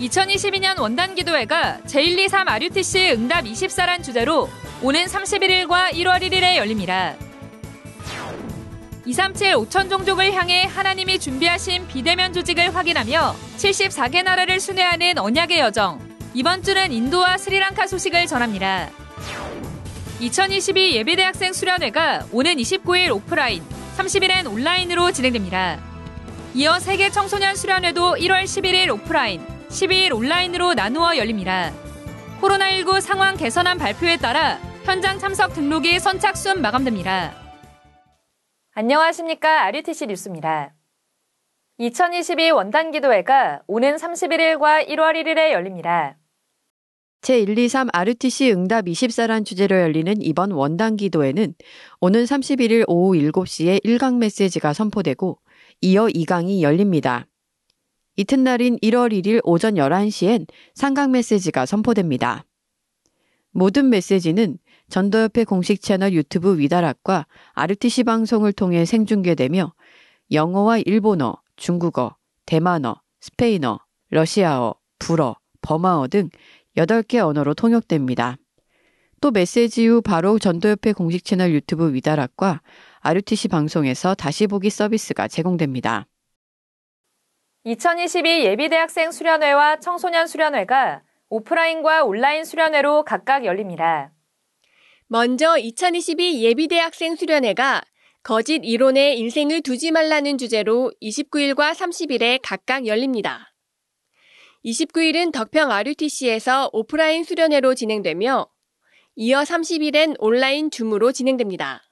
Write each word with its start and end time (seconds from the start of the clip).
2022년 0.00 0.80
원단기도회가 0.80 1.80
제123 1.86 2.48
RUTC 2.48 3.10
응답 3.12 3.44
24란 3.44 4.02
주제로 4.02 4.48
오는 4.82 5.04
31일과 5.04 5.90
1월 5.92 6.22
1일에 6.22 6.56
열립니다. 6.56 7.14
237 9.04 9.54
5천 9.56 9.90
종족을 9.90 10.32
향해 10.32 10.64
하나님이 10.64 11.18
준비하신 11.18 11.86
비대면 11.88 12.32
조직을 12.32 12.74
확인하며 12.74 13.34
74개 13.58 14.22
나라를 14.22 14.58
순회하는 14.60 15.18
언약의 15.18 15.58
여정. 15.58 16.00
이번 16.32 16.62
주는 16.62 16.92
인도와 16.92 17.36
스리랑카 17.36 17.86
소식을 17.86 18.26
전합니다. 18.26 18.88
2022 20.20 20.96
예비대학생 20.96 21.52
수련회가 21.52 22.26
오는 22.30 22.56
29일 22.56 23.10
오프라인, 23.10 23.64
30일엔 23.96 24.50
온라인으로 24.50 25.12
진행됩니다. 25.12 25.78
이어 26.54 26.78
세계 26.78 27.10
청소년 27.10 27.56
수련회도 27.56 28.16
1월 28.16 28.44
11일 28.44 28.90
오프라인, 28.90 29.44
12일 29.70 30.12
온라인으로 30.12 30.74
나누어 30.74 31.16
열립니다. 31.16 31.72
코로나19 32.40 33.00
상황 33.00 33.36
개선안 33.36 33.78
발표에 33.78 34.16
따라 34.16 34.58
현장 34.84 35.18
참석 35.18 35.54
등록이 35.54 36.00
선착순 36.00 36.60
마감됩니다. 36.60 37.32
안녕하십니까. 38.72 39.64
RUTC 39.66 40.06
뉴스입니다. 40.06 40.74
2022 41.78 42.50
원단기도회가 42.50 43.62
오는 43.68 43.94
31일과 43.94 44.88
1월 44.88 45.14
1일에 45.14 45.52
열립니다. 45.52 46.16
제123 47.22 47.90
RUTC 47.92 48.50
응답 48.52 48.86
24란 48.86 49.44
주제로 49.44 49.76
열리는 49.76 50.20
이번 50.20 50.50
원단 50.50 50.96
기도회는 50.96 51.54
오는 52.00 52.24
31일 52.24 52.84
오후 52.88 53.12
7시에 53.12 53.84
1강 53.84 54.16
메시지가 54.16 54.72
선포되고 54.72 55.38
이어 55.82 56.06
2강이 56.06 56.62
열립니다. 56.62 57.26
이튿날인 58.20 58.76
1월 58.80 59.14
1일 59.14 59.40
오전 59.44 59.76
11시엔 59.76 60.46
상강 60.74 61.10
메시지가 61.12 61.64
선포됩니다. 61.64 62.44
모든 63.50 63.88
메시지는 63.88 64.58
전도협회 64.90 65.44
공식 65.44 65.80
채널 65.80 66.12
유튜브 66.12 66.58
위다락과 66.58 67.26
RTC 67.54 68.04
방송을 68.04 68.52
통해 68.52 68.84
생중계되며 68.84 69.72
영어와 70.32 70.80
일본어, 70.80 71.40
중국어, 71.56 72.14
대만어, 72.44 73.00
스페인어, 73.22 73.78
러시아어, 74.10 74.74
불어, 74.98 75.36
버마어 75.62 76.06
등 76.08 76.28
8개 76.76 77.26
언어로 77.26 77.54
통역됩니다. 77.54 78.36
또 79.22 79.30
메시지 79.30 79.86
후 79.86 80.02
바로 80.02 80.38
전도협회 80.38 80.92
공식 80.92 81.24
채널 81.24 81.52
유튜브 81.52 81.94
위다락과 81.94 82.60
RUTC 83.00 83.48
방송에서 83.48 84.14
다시 84.14 84.46
보기 84.46 84.68
서비스가 84.68 85.26
제공됩니다. 85.26 86.06
2022 87.64 88.46
예비대학생 88.46 89.12
수련회와 89.12 89.80
청소년 89.80 90.26
수련회가 90.26 91.02
오프라인과 91.28 92.04
온라인 92.04 92.44
수련회로 92.44 93.04
각각 93.04 93.44
열립니다. 93.44 94.12
먼저 95.08 95.58
2022 95.58 96.42
예비대학생 96.42 97.16
수련회가 97.16 97.82
거짓 98.22 98.62
이론에 98.64 99.14
인생을 99.16 99.60
두지 99.60 99.90
말라는 99.90 100.38
주제로 100.38 100.90
29일과 101.02 101.74
30일에 101.74 102.40
각각 102.42 102.86
열립니다. 102.86 103.52
29일은 104.64 105.30
덕평 105.30 105.70
RUTC에서 105.70 106.70
오프라인 106.72 107.24
수련회로 107.24 107.74
진행되며 107.74 108.46
이어 109.16 109.40
30일엔 109.40 110.16
온라인 110.18 110.70
줌으로 110.70 111.12
진행됩니다. 111.12 111.82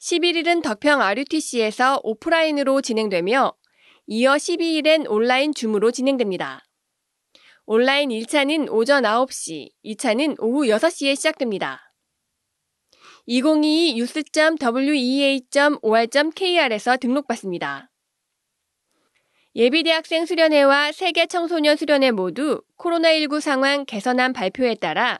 11일은 0.00 0.62
덕평 0.62 1.00
RUTC에서 1.00 2.00
오프라인으로 2.02 2.80
진행되며 2.80 3.52
이어 4.06 4.34
12일엔 4.34 5.10
온라인 5.10 5.54
줌으로 5.54 5.90
진행됩니다. 5.90 6.64
온라인 7.74 8.10
1차는 8.10 8.70
오전 8.70 9.04
9시, 9.04 9.70
2차는 9.82 10.36
오후 10.40 10.66
6시에 10.66 11.16
시작됩니다. 11.16 11.80
2022 13.24 14.24
news.wea.or.kr에서 14.42 16.98
등록받습니다. 16.98 17.90
예비대학생 19.56 20.26
수련회와 20.26 20.92
세계 20.92 21.24
청소년 21.24 21.78
수련회 21.78 22.10
모두 22.10 22.60
코로나19 22.76 23.40
상황 23.40 23.86
개선안 23.86 24.34
발표에 24.34 24.74
따라 24.74 25.18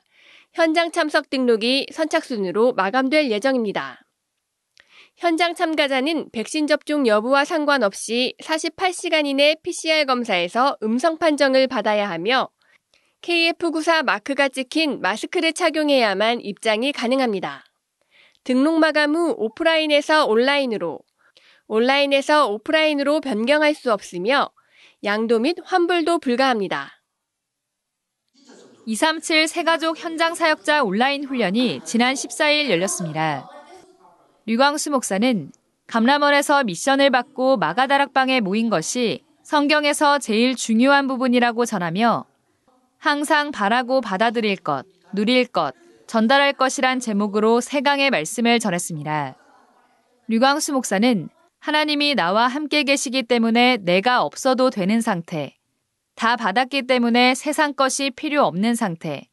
현장 0.52 0.92
참석 0.92 1.30
등록이 1.30 1.86
선착순으로 1.90 2.74
마감될 2.74 3.30
예정입니다. 3.30 4.01
현장 5.22 5.54
참가자는 5.54 6.30
백신 6.32 6.66
접종 6.66 7.06
여부와 7.06 7.44
상관없이 7.44 8.34
48시간 8.42 9.24
이내 9.24 9.54
PCR 9.62 10.04
검사에서 10.04 10.76
음성 10.82 11.16
판정을 11.16 11.68
받아야 11.68 12.10
하며 12.10 12.48
KF94 13.20 14.02
마크가 14.02 14.48
찍힌 14.48 15.00
마스크를 15.00 15.52
착용해야만 15.52 16.40
입장이 16.40 16.90
가능합니다. 16.90 17.64
등록 18.42 18.80
마감 18.80 19.14
후 19.14 19.32
오프라인에서 19.38 20.26
온라인으로, 20.26 20.98
온라인에서 21.68 22.48
오프라인으로 22.48 23.20
변경할 23.20 23.74
수 23.74 23.92
없으며 23.92 24.50
양도 25.04 25.38
및 25.38 25.56
환불도 25.62 26.18
불가합니다. 26.18 27.00
237 28.86 29.46
세가족 29.46 29.98
현장 29.98 30.34
사역자 30.34 30.82
온라인 30.82 31.22
훈련이 31.22 31.82
지난 31.84 32.14
14일 32.14 32.70
열렸습니다. 32.70 33.61
류광수 34.46 34.90
목사는 34.90 35.52
감람원에서 35.86 36.64
미션을 36.64 37.10
받고 37.10 37.58
마가다락방에 37.58 38.40
모인 38.40 38.70
것이 38.70 39.22
성경에서 39.44 40.18
제일 40.18 40.56
중요한 40.56 41.06
부분이라고 41.06 41.64
전하며 41.64 42.24
항상 42.98 43.52
바라고 43.52 44.00
받아들일 44.00 44.56
것, 44.56 44.84
누릴 45.12 45.46
것, 45.46 45.74
전달할 46.06 46.52
것이란 46.54 46.98
제목으로 46.98 47.60
세강의 47.60 48.10
말씀을 48.10 48.58
전했습니다. 48.58 49.36
류광수 50.28 50.72
목사는 50.72 51.28
하나님이 51.60 52.14
나와 52.16 52.48
함께 52.48 52.82
계시기 52.82 53.22
때문에 53.22 53.78
내가 53.82 54.22
없어도 54.22 54.70
되는 54.70 55.00
상태, 55.00 55.54
다 56.16 56.36
받았기 56.36 56.88
때문에 56.88 57.34
세상 57.34 57.74
것이 57.74 58.10
필요 58.10 58.44
없는 58.44 58.74
상태, 58.74 59.28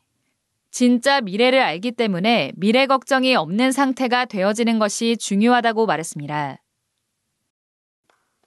진짜 0.79 1.19
미래를 1.19 1.59
알기 1.59 1.91
때문에 1.91 2.53
미래 2.56 2.85
걱정이 2.85 3.35
없는 3.35 3.73
상태가 3.73 4.23
되어지는 4.23 4.79
것이 4.79 5.17
중요하다고 5.17 5.85
말했습니다. 5.85 6.56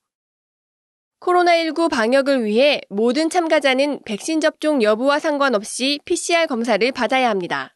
코로나19 1.20 1.90
방역을 1.90 2.44
위해 2.44 2.82
모든 2.90 3.30
참가자는 3.30 4.02
백신 4.04 4.42
접종 4.42 4.82
여부와 4.82 5.18
상관없이 5.20 5.98
PCR 6.04 6.46
검사를 6.48 6.92
받아야 6.92 7.30
합니다. 7.30 7.74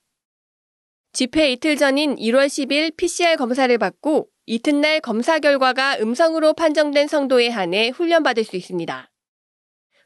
집회 1.14 1.50
이틀 1.50 1.76
전인 1.76 2.16
1월 2.16 2.48
10일 2.48 2.94
PCR 2.98 3.36
검사를 3.36 3.78
받고 3.78 4.28
이튿날 4.44 5.00
검사 5.00 5.38
결과가 5.38 5.96
음성으로 5.98 6.52
판정된 6.52 7.08
성도에 7.08 7.48
한해 7.48 7.88
훈련받을 7.88 8.44
수 8.44 8.56
있습니다. 8.56 9.11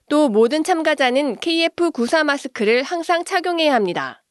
또 0.09 0.29
모든 0.29 0.63
참가자는 0.63 1.37
KF94 1.37 2.25
마스크를 2.25 2.83
항상 2.83 3.25
착용해야 3.25 3.75
합니다. 3.75 4.23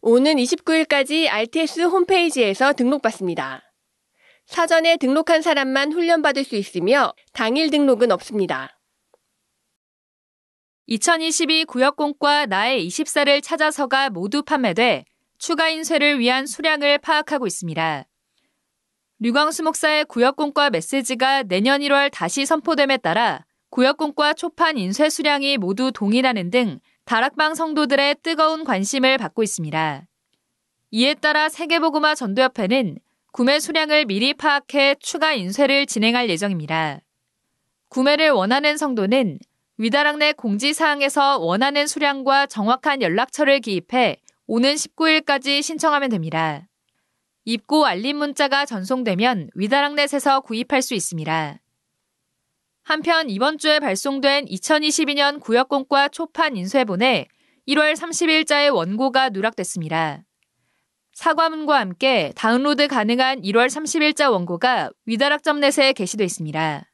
오는 0.00 0.34
29일까지 0.34 1.28
RTS 1.28 1.82
홈페이지에서 1.82 2.72
등록받습니다. 2.72 3.62
사전에 4.46 4.96
등록한 4.96 5.42
사람만 5.42 5.92
훈련받을 5.92 6.42
수 6.42 6.56
있으며 6.56 7.12
당일 7.32 7.70
등록은 7.70 8.10
없습니다. 8.10 8.80
2022 10.86 11.64
구역공과 11.66 12.46
나의 12.46 12.86
24를 12.88 13.40
찾아서가 13.42 14.10
모두 14.10 14.42
판매돼 14.42 15.04
추가 15.38 15.68
인쇄를 15.68 16.18
위한 16.18 16.46
수량을 16.46 16.98
파악하고 16.98 17.46
있습니다. 17.46 18.04
류광수 19.20 19.62
목사의 19.62 20.06
구역공과 20.06 20.70
메시지가 20.70 21.44
내년 21.44 21.80
1월 21.80 22.10
다시 22.12 22.44
선포됨에 22.44 22.96
따라 22.96 23.46
구역공과 23.72 24.34
초판 24.34 24.76
인쇄 24.76 25.08
수량이 25.08 25.56
모두 25.56 25.92
동일하는 25.92 26.50
등 26.50 26.78
다락방 27.06 27.54
성도들의 27.54 28.16
뜨거운 28.22 28.64
관심을 28.64 29.16
받고 29.16 29.42
있습니다. 29.42 30.06
이에 30.90 31.14
따라 31.14 31.48
세계보그마 31.48 32.14
전도협회는 32.14 32.98
구매 33.32 33.58
수량을 33.60 34.04
미리 34.04 34.34
파악해 34.34 34.96
추가 35.00 35.32
인쇄를 35.32 35.86
진행할 35.86 36.28
예정입니다. 36.28 37.00
구매를 37.88 38.32
원하는 38.32 38.76
성도는 38.76 39.38
위다락 39.78 40.18
내 40.18 40.34
공지사항에서 40.34 41.38
원하는 41.38 41.86
수량과 41.86 42.48
정확한 42.48 43.00
연락처를 43.00 43.60
기입해 43.60 44.18
오는 44.48 44.74
19일까지 44.74 45.62
신청하면 45.62 46.10
됩니다. 46.10 46.68
입고 47.46 47.86
알림 47.86 48.18
문자가 48.18 48.66
전송되면 48.66 49.48
위다락넷에서 49.54 50.40
구입할 50.40 50.82
수 50.82 50.92
있습니다. 50.92 51.61
한편 52.84 53.30
이번 53.30 53.58
주에 53.58 53.78
발송된 53.78 54.46
2022년 54.46 55.40
구역공과 55.40 56.08
초판 56.08 56.56
인쇄본에 56.56 57.28
1월 57.68 57.94
30일자의 57.94 58.74
원고가 58.74 59.28
누락됐습니다. 59.28 60.24
사과문과 61.12 61.78
함께 61.78 62.32
다운로드 62.34 62.88
가능한 62.88 63.42
1월 63.42 63.66
30일자 63.68 64.32
원고가 64.32 64.90
위다락점넷에 65.06 65.92
게시돼 65.92 66.24
있습니다. 66.24 66.88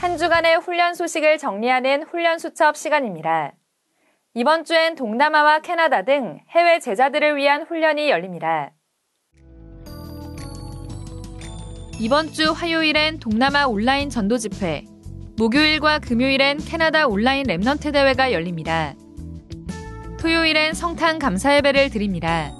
한 0.00 0.18
주간의 0.18 0.56
훈련 0.56 0.94
소식을 0.94 1.38
정리하는 1.38 2.02
훈련 2.02 2.38
수첩 2.38 2.76
시간입니다. 2.76 3.52
이번 4.38 4.64
주엔 4.64 4.96
동남아와 4.96 5.60
캐나다 5.60 6.02
등 6.02 6.40
해외 6.50 6.78
제자들을 6.78 7.36
위한 7.36 7.62
훈련이 7.62 8.10
열립니다. 8.10 8.70
이번 11.98 12.30
주 12.30 12.52
화요일엔 12.52 13.18
동남아 13.18 13.66
온라인 13.66 14.10
전도 14.10 14.36
집회, 14.36 14.84
목요일과 15.38 16.00
금요일엔 16.00 16.58
캐나다 16.58 17.06
온라인 17.06 17.46
Remnant 17.46 17.94
대회가 17.94 18.30
열립니다. 18.32 18.94
토요일엔 20.20 20.74
성탄 20.74 21.18
감사 21.18 21.56
예배를 21.56 21.88
드립니다. 21.88 22.52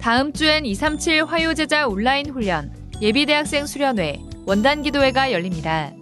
다음 0.00 0.32
주엔 0.32 0.64
237 0.64 1.26
화요제자 1.26 1.86
온라인 1.86 2.30
훈련, 2.30 2.72
예비대학생 3.02 3.66
수련회, 3.66 4.20
원단 4.46 4.80
기도회가 4.80 5.32
열립니다. 5.32 5.92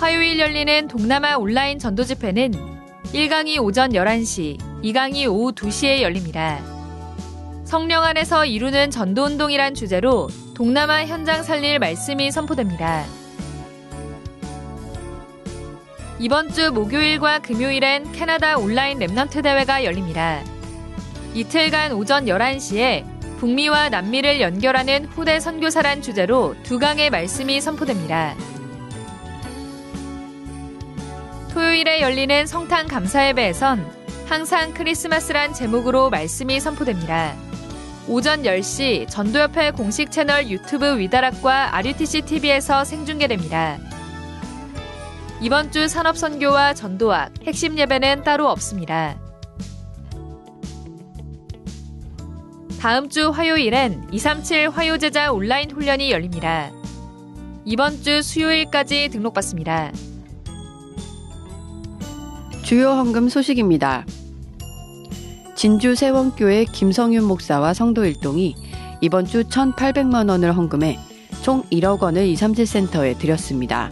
화요일 0.00 0.38
열리는 0.38 0.88
동남아 0.88 1.36
온라인 1.36 1.78
전도 1.78 2.04
집회는 2.04 2.52
1강이 3.12 3.62
오전 3.62 3.90
11시, 3.90 4.58
2강이 4.82 5.30
오후 5.30 5.52
2시에 5.52 6.00
열립니다. 6.00 6.58
성령 7.66 8.02
안에서 8.02 8.46
이루는 8.46 8.90
전도 8.90 9.24
운동이란 9.24 9.74
주제로 9.74 10.28
동남아 10.54 11.04
현장 11.04 11.42
살릴 11.42 11.78
말씀이 11.78 12.30
선포됩니다. 12.30 13.04
이번 16.18 16.50
주 16.50 16.72
목요일과 16.72 17.40
금요일엔 17.40 18.12
캐나다 18.12 18.56
온라인 18.56 19.00
Remnant 19.00 19.42
대회가 19.42 19.84
열립니다. 19.84 20.42
이틀간 21.34 21.92
오전 21.92 22.24
11시에 22.24 23.04
북미와 23.36 23.90
남미를 23.90 24.40
연결하는 24.40 25.04
후대 25.04 25.40
선교사란 25.40 26.00
주제로 26.00 26.54
두 26.62 26.78
강의 26.78 27.10
말씀이 27.10 27.60
선포됩니다. 27.60 28.34
토요일에 31.50 32.00
열리는 32.00 32.46
성탄 32.46 32.86
감사예배에선 32.86 33.84
항상 34.26 34.72
크리스마스란 34.72 35.52
제목으로 35.52 36.08
말씀이 36.08 36.60
선포됩니다. 36.60 37.34
오전 38.06 38.44
10시 38.44 39.08
전도협회 39.08 39.72
공식 39.72 40.12
채널 40.12 40.48
유튜브 40.48 40.98
위다락과 40.98 41.76
RUTC 41.76 42.22
TV에서 42.22 42.84
생중계됩니다. 42.84 43.78
이번 45.40 45.72
주 45.72 45.88
산업선교와 45.88 46.74
전도학, 46.74 47.32
핵심 47.44 47.76
예배는 47.76 48.22
따로 48.22 48.48
없습니다. 48.48 49.18
다음 52.80 53.08
주 53.08 53.30
화요일엔 53.30 54.08
237 54.12 54.70
화요제자 54.70 55.32
온라인 55.32 55.70
훈련이 55.70 56.12
열립니다. 56.12 56.70
이번 57.64 58.00
주 58.02 58.22
수요일까지 58.22 59.08
등록받습니다. 59.08 59.90
주요 62.70 62.90
헌금 62.90 63.28
소식입니다. 63.28 64.06
진주 65.56 65.96
세원교회 65.96 66.66
김성윤 66.66 67.24
목사와 67.24 67.74
성도 67.74 68.04
일동이 68.04 68.54
이번 69.00 69.26
주 69.26 69.42
1,800만 69.42 70.30
원을 70.30 70.56
헌금해 70.56 70.96
총 71.42 71.64
1억 71.64 71.98
원을 72.00 72.28
237센터에 72.28 73.18
드렸습니다. 73.18 73.90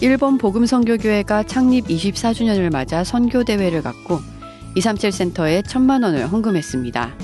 일본 0.00 0.38
복음선교교회가 0.38 1.42
창립 1.42 1.88
24주년을 1.88 2.72
맞아 2.72 3.04
선교대회를 3.04 3.82
갖고 3.82 4.18
237센터에 4.76 5.62
1천만 5.62 6.02
원을 6.02 6.26
헌금했습니다. 6.26 7.14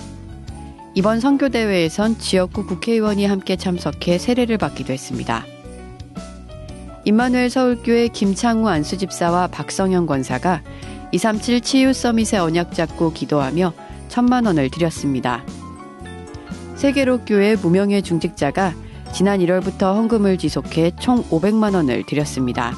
이번 0.92 1.20
선교대회에선 1.20 2.18
지역구 2.18 2.66
국회의원이 2.66 3.24
함께 3.24 3.56
참석해 3.56 4.18
세례를 4.18 4.58
받기도 4.58 4.92
했습니다. 4.92 5.46
임마누엘 7.06 7.50
서울교회 7.50 8.08
김창우 8.08 8.68
안수집사와 8.68 9.46
박성현 9.46 10.06
권사가 10.06 10.62
237 11.12 11.60
치유 11.60 11.92
서밋의 11.92 12.40
언약 12.40 12.74
잡고 12.74 13.12
기도하며 13.12 13.72
천만 14.08 14.44
원을 14.44 14.70
드렸습니다. 14.70 15.44
세계로 16.74 17.20
교회 17.24 17.54
무명의 17.54 18.02
중직자가 18.02 18.74
지난 19.12 19.38
1월부터 19.38 19.94
헌금을 19.94 20.36
지속해 20.36 20.96
총 20.98 21.22
500만 21.22 21.76
원을 21.76 22.04
드렸습니다. 22.06 22.72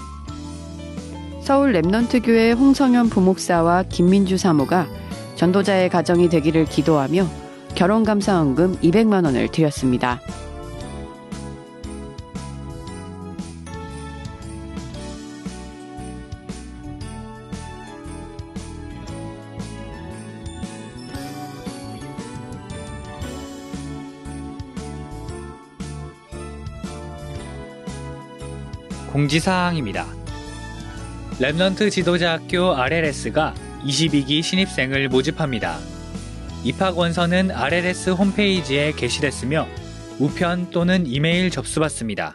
서울 1.41 1.73
Remnant 1.73 2.23
교회 2.23 2.53
홍성현 2.53 3.09
부목사와 3.09 3.85
김민주 3.85 4.37
사모가 4.37 4.89
전도자의 5.37 5.89
가정이 5.89 6.29
되기를 6.29 6.67
기도하며 6.67 7.27
결혼 7.75 8.05
감사 8.05 8.37
헌금 8.37 8.77
200만 8.83 9.25
원을 9.25 9.49
드렸습니다. 9.49 10.21
공지사항입니다. 29.13 30.07
Remnant 31.41 31.91
지도자학교 31.91 32.75
RLS가 32.75 33.55
22기 33.85 34.43
신입생을 34.43 35.09
모집합니다. 35.09 35.79
입학 36.65 36.99
원서는 36.99 37.51
RLS 37.51 38.11
홈페이지에 38.11 38.93
게시됐으며 38.93 39.67
우편 40.19 40.71
또는 40.71 41.07
이메일 41.07 41.51
접수받습니다. 41.51 42.35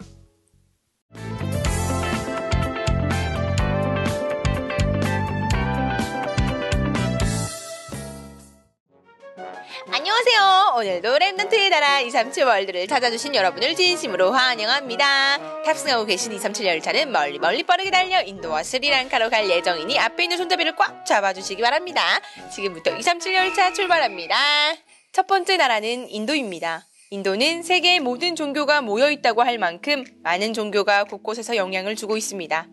안녕하세요. 10.06 10.74
오늘도 10.80 11.18
Remnant의 11.18 11.70
나라 11.70 12.02
237 12.02 12.44
World를 12.44 12.88
찾아주신 12.88 13.36
여러분을 13.36 13.74
진심으로 13.74 14.34
환영합니다. 14.34 15.64
탑승하고 15.64 16.04
계신 16.04 16.34
237 16.34 16.68
열차는 16.68 17.10
멀리 17.10 17.40
멀리 17.40 17.64
빠르게 17.64 17.90
달려 17.90 18.22
인도와 18.22 18.64
스리랑카로 18.64 19.30
갈 19.30 19.50
예정이니 19.50 19.98
앞에 19.98 20.24
있는 20.24 20.36
손잡이를 20.36 20.76
꽉 20.76 21.06
잡아주시기 21.06 21.62
바랍니다. 21.62 22.02
지금부터 22.54 22.92
237 22.98 23.34
열차 23.34 23.72
출발합니다. 23.72 24.36
첫 25.14 25.26
번째 25.26 25.56
나라는 25.56 26.10
인도입니다. 26.10 26.86
인도는 27.12 27.64
세계의 27.64 28.02
모든 28.02 28.36
종교가 28.36 28.82
모여 28.82 29.10
있다고 29.10 29.42
할 29.42 29.58
만큼 29.58 30.04
많은 30.22 30.52
종교가 30.52 31.06
곳곳에서 31.06 31.56
영향을 31.56 31.96
주고 31.96 32.18
있습니다. 32.18 32.68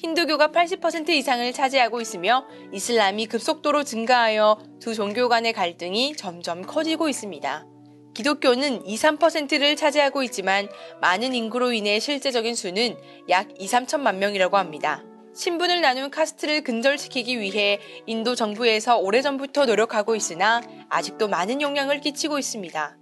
힌두교가 0.00 0.48
80% 0.48 1.10
이상을 1.10 1.52
차지하고 1.52 2.00
있으며 2.00 2.46
이슬람이 2.72 3.26
급속도로 3.26 3.84
증가하여 3.84 4.58
두 4.80 4.94
종교 4.94 5.28
간의 5.28 5.52
갈등이 5.52 6.16
점점 6.16 6.62
커지고 6.62 7.10
있습니다. 7.10 7.66
기독교는 8.14 8.86
2, 8.86 8.96
3%를 8.96 9.76
차지하고 9.76 10.22
있지만 10.22 10.70
많은 11.02 11.34
인구로 11.34 11.72
인해 11.74 12.00
실제적인 12.00 12.54
수는 12.54 12.96
약 13.28 13.48
2, 13.58 13.66
3천만 13.66 14.16
명이라고 14.16 14.56
합니다. 14.56 15.04
신분을 15.34 15.82
나눈 15.82 16.10
카스트를 16.10 16.62
근절시키기 16.62 17.38
위해 17.38 17.78
인도 18.06 18.34
정부에서 18.34 18.96
오래전부터 18.96 19.66
노력하고 19.66 20.16
있으나 20.16 20.62
아직도 20.88 21.28
많은 21.28 21.60
영향을 21.60 22.00
끼치고 22.00 22.38
있습니다. 22.38 22.96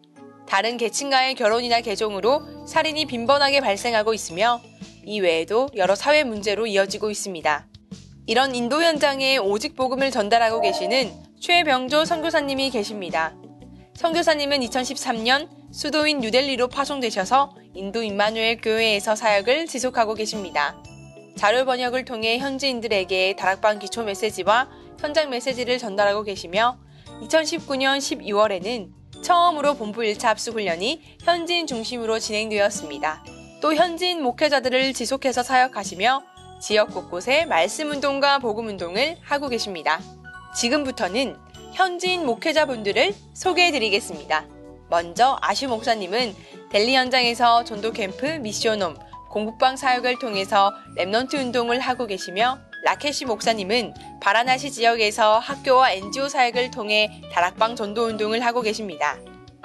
다른 0.48 0.76
계층과의 0.76 1.36
결혼이나 1.36 1.80
개종으로 1.80 2.66
살인이 2.66 3.06
빈번하게 3.06 3.60
발생하고 3.60 4.14
있으며 4.14 4.60
이 5.08 5.20
외에도 5.20 5.70
여러 5.74 5.94
사회 5.94 6.22
문제로 6.22 6.66
이어지고 6.66 7.10
있습니다. 7.10 7.66
이런 8.26 8.54
인도 8.54 8.82
현장에 8.82 9.38
오직 9.38 9.74
복음을 9.74 10.10
전달하고 10.10 10.60
계시는 10.60 11.10
최병조 11.40 12.04
선교사님이 12.04 12.68
계십니다. 12.68 13.34
선교사님은 13.94 14.60
2013년 14.60 15.48
수도인 15.72 16.20
뉴델리로 16.20 16.68
파송되셔서 16.68 17.54
인도 17.72 18.02
임마누엘 18.02 18.60
교회에서 18.60 19.16
사역을 19.16 19.64
지속하고 19.64 20.12
계십니다. 20.12 20.76
자료 21.38 21.64
번역을 21.64 22.04
통해 22.04 22.36
현지인들에게 22.36 23.36
다락방 23.36 23.78
기초 23.78 24.04
메시지와 24.04 24.68
현장 25.00 25.30
메시지를 25.30 25.78
전달하고 25.78 26.22
계시며 26.22 26.78
2019년 27.22 27.96
12월에는 27.96 29.22
처음으로 29.22 29.72
본부 29.72 30.02
1차 30.02 30.24
합수 30.24 30.50
훈련이 30.50 31.00
현지인 31.22 31.66
중심으로 31.66 32.18
진행되었습니다. 32.18 33.37
또 33.60 33.74
현지인 33.74 34.22
목회자들을 34.22 34.92
지속해서 34.92 35.42
사역하시며 35.42 36.22
지역 36.60 36.92
곳곳에 36.92 37.44
말씀 37.44 37.90
운동과 37.90 38.38
복음 38.38 38.68
운동을 38.68 39.16
하고 39.22 39.48
계십니다. 39.48 40.00
지금부터는 40.56 41.36
현지인 41.74 42.24
목회자분들을 42.24 43.14
소개해 43.34 43.72
드리겠습니다. 43.72 44.44
먼저 44.88 45.38
아슈 45.42 45.66
목사님은 45.68 46.34
델리 46.70 46.94
현장에서 46.94 47.64
전도 47.64 47.92
캠프 47.92 48.26
mission 48.26 48.71
home 48.71 48.96
공부방 49.28 49.76
사역을 49.76 50.18
통해서 50.20 50.72
Remnant 50.96 51.34
운동을 51.34 51.80
하고 51.80 52.06
계시며 52.06 52.58
라케시 52.84 53.24
목사님은 53.24 53.92
바라나시 54.20 54.70
지역에서 54.70 55.38
학교와 55.38 55.92
NGO 55.92 56.28
사역을 56.28 56.70
통해 56.70 57.20
다락방 57.32 57.74
전도 57.74 58.06
운동을 58.06 58.44
하고 58.44 58.62
계십니다. 58.62 59.18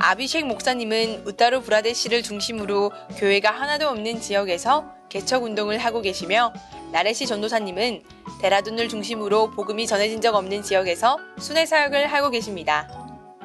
아비쉑 0.06 0.48
목사님은 0.48 1.24
우타르 1.26 1.62
프라데시를 1.62 2.24
중심으로 2.24 2.92
교회가 3.18 3.52
하나도 3.52 3.88
없는 3.88 4.20
지역에서 4.20 4.86
개척 5.08 5.44
운동을 5.44 5.78
하고 5.78 6.02
계시며 6.02 6.52
나레시 6.92 7.26
전도사님은 7.26 8.04
데라둔을 8.42 8.90
중심으로 8.90 9.52
복음이 9.52 9.88
전해진 9.88 10.20
적 10.20 10.36
없는 10.36 10.62
지역에서 10.62 11.20
순회 11.40 11.66
사역을 11.66 12.08
하고 12.08 12.32
계십니다. 12.32 12.90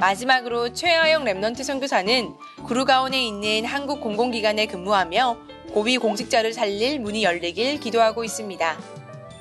마지막으로 0.00 0.72
최하영 0.72 1.26
Remnant 1.26 1.62
선교사는 1.62 2.34
구루가온에 2.66 3.24
있는 3.24 3.64
한국 3.64 4.00
공공기관에 4.00 4.66
근무하며 4.66 5.36
고위 5.70 5.96
공직자를 5.96 6.52
살릴 6.52 6.98
문이 6.98 7.22
열리길 7.22 7.78
기도하고 7.78 8.24
있습니다. 8.24 8.76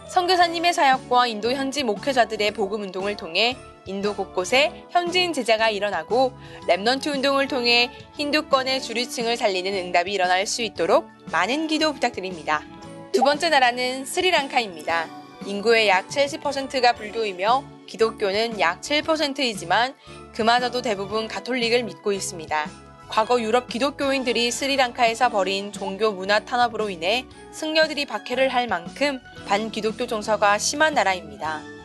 선교사님의 0.07 0.71
사역과 0.71 1.25
인도 1.25 1.51
현지 1.51 1.83
목회자들의 1.83 2.51
복음 2.51 2.83
운동을 2.83 3.17
통해 3.17 3.57
인도 3.88 4.15
곳곳에 4.15 4.86
현지인 4.91 5.34
제자가 5.34 5.70
일어나고 5.70 6.34
Remnant 6.67 7.07
운동을 7.08 7.48
통해 7.48 7.89
힌두권의 8.15 8.82
주류층을 8.82 9.38
살리는 9.38 9.74
응답이 9.74 10.12
일어날 10.12 10.46
수 10.46 10.62
있도록 10.62 11.10
많은 11.32 11.67
기도 11.67 11.94
부탁드립니다. 11.94 12.63
두 13.12 13.24
번째 13.24 13.50
나라는 13.50 14.06
스리랑카입니다. 14.06 15.08
인구의 15.46 15.88
약 15.88 16.08
70%가 16.10 16.94
불교이며 16.94 17.63
기독교는 17.88 18.60
약 18.60 18.82
7%이지만 18.82 19.96
그마저도 20.34 20.82
대부분 20.82 21.27
가톨릭을 21.27 21.84
믿고 21.84 22.12
있습니다. 22.12 22.70
과거 23.10 23.41
유럽 23.41 23.70
기독교인들이 23.70 24.51
스리랑카에서 24.51 25.29
벌인 25.29 25.72
종교 25.72 26.12
문화 26.12 26.39
탄압으로 26.39 26.89
인해 26.89 27.25
승려들이 27.53 28.06
박해를 28.06 28.50
할 28.50 28.67
만큼 28.67 29.20
반기독교 29.48 30.08
정서가 30.08 30.58
심한 30.58 30.94
나라입니다. 30.94 31.76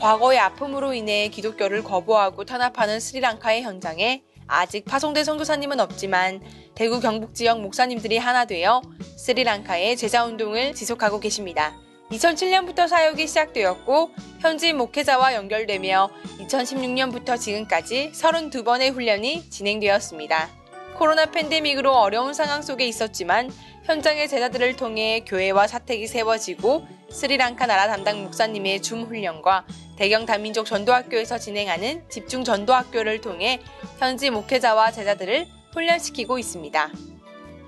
과거의 0.00 0.38
아픔으로 0.38 0.94
인해 0.94 1.28
기독교를 1.28 1.84
거부하고 1.84 2.44
탄압하는 2.44 3.00
스리랑카의 3.00 3.62
현장에 3.62 4.22
아직 4.46 4.86
파송된 4.86 5.24
선교사님은 5.24 5.78
없지만 5.78 6.40
대구 6.74 7.00
경북 7.00 7.34
지역 7.34 7.60
목사님들이 7.60 8.16
하나 8.16 8.46
되어 8.46 8.80
스리랑카의 9.18 9.98
제자 9.98 10.24
운동을 10.24 10.74
지속하고 10.74 11.20
계십니다. 11.20 11.76
2007년부터 12.10 12.88
사역이 12.88 13.26
시작되었고 13.26 14.10
현지 14.40 14.72
목회자와 14.72 15.34
연결되며 15.34 16.08
2016년부터 16.40 17.38
지금까지 17.38 18.10
32번의 18.12 18.92
훈련이 18.92 19.50
진행되었습니다. 19.50 20.48
코로나 20.96 21.26
팬데믹으로 21.26 21.92
어려운 21.92 22.32
상황 22.32 22.62
속에 22.62 22.86
있었지만 22.86 23.50
현장의 23.84 24.28
제자들을 24.28 24.76
통해 24.76 25.20
교회와 25.26 25.66
사택이 25.66 26.06
세워지고 26.06 26.86
스리랑카 27.10 27.66
나라 27.66 27.88
담당 27.88 28.22
목사님의 28.22 28.82
줌 28.82 29.02
훈련과 29.02 29.66
대경 29.96 30.26
다민족 30.26 30.64
전도학교에서 30.64 31.38
진행하는 31.38 32.08
집중 32.08 32.44
전도학교를 32.44 33.20
통해 33.20 33.60
현지 33.98 34.30
목회자와 34.30 34.92
제자들을 34.92 35.46
훈련시키고 35.74 36.38
있습니다. 36.38 36.90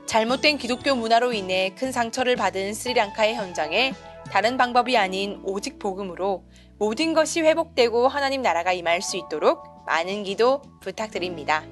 잘못된 0.06 0.58
기독교 0.58 0.94
문화로 0.94 1.32
인해 1.32 1.74
큰 1.76 1.90
상처를 1.90 2.36
받은 2.36 2.72
스리랑카의 2.74 3.34
현장에 3.34 3.94
다른 4.30 4.56
방법이 4.56 4.96
아닌 4.96 5.40
오직 5.44 5.78
복음으로 5.78 6.44
모든 6.78 7.12
것이 7.12 7.40
회복되고 7.40 8.08
하나님 8.08 8.42
나라가 8.42 8.72
임할 8.72 9.02
수 9.02 9.16
있도록 9.16 9.84
많은 9.86 10.22
기도 10.22 10.62
부탁드립니다. 10.80 11.64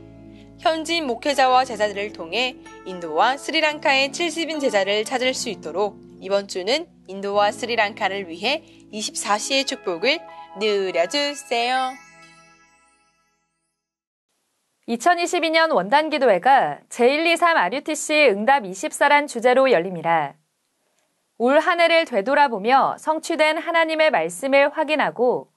현지인 0.59 1.07
목회자와 1.07 1.65
제자들을 1.65 2.13
통해 2.13 2.57
인도와 2.85 3.37
스리랑카의 3.37 4.11
70인 4.11 4.61
제자를 4.61 5.05
찾을 5.05 5.33
수 5.33 5.49
있도록 5.49 6.10
이번 6.21 6.49
주는 6.49 6.87
인도와 7.09 7.51
스리랑카를 7.51 8.29
위해 8.29 8.63
24시의 8.93 9.67
축복을 9.67 10.19
누려주세요. 10.59 11.93
2022년 14.89 15.73
원단 15.73 16.11
기도회가 16.11 16.81
제123 16.89 17.57
RUTC 17.57 18.29
응답 18.31 18.65
24란 18.65 19.29
주제로 19.29 19.71
열립니다. 19.71 20.35
올 21.39 21.59
한 21.59 21.81
해를 21.81 22.05
되돌아보며 22.05 22.97
성취된 22.99 23.57
하나님의 23.57 24.11
말씀을 24.11 24.77
확인하고 24.77 25.51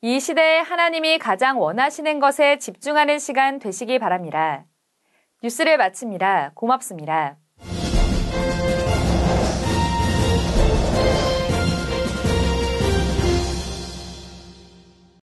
이 0.00 0.20
시대에 0.20 0.60
하나님이 0.60 1.18
가장 1.18 1.60
원하시는 1.60 2.18
것에 2.20 2.58
집중하는 2.58 3.18
시간 3.18 3.58
되시기 3.58 3.98
바랍니다. 3.98 4.64
뉴스를 5.42 5.76
마칩니다. 5.76 6.52
고맙습니다. 6.54 7.36